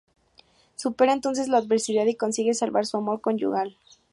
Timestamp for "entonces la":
1.13-1.59